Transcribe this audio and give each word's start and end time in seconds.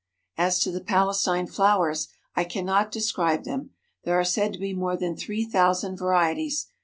As 0.35 0.57
to 0.61 0.71
the 0.71 0.81
Palestine 0.83 1.45
flowers, 1.45 2.07
I 2.35 2.43
cannot 2.43 2.91
describe 2.91 3.43
them. 3.43 3.69
There 4.03 4.19
are 4.19 4.23
said 4.23 4.51
to 4.53 4.59
be 4.59 4.73
more 4.73 4.97
than 4.97 5.15
three 5.15 5.45
thousand 5.45 5.97
varieties. 5.99 6.69